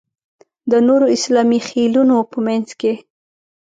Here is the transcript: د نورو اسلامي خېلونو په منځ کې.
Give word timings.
د 0.71 0.73
نورو 0.87 1.05
اسلامي 1.15 1.59
خېلونو 1.67 2.15
په 2.31 2.37
منځ 2.47 2.67
کې. 2.79 2.93